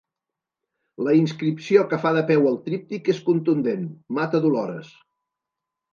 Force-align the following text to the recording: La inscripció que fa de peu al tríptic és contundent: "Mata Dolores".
La 1.07 1.13
inscripció 1.17 1.83
que 1.91 1.99
fa 2.05 2.13
de 2.17 2.25
peu 2.33 2.49
al 2.53 2.57
tríptic 2.69 3.13
és 3.15 3.23
contundent: 3.29 3.87
"Mata 4.21 4.43
Dolores". 4.47 4.91